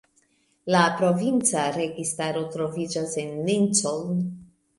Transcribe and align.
La 0.75 0.79
provinca 1.01 1.65
registaro 1.75 2.41
troviĝas 2.57 3.15
en 3.27 3.37
Lincoln. 3.53 4.19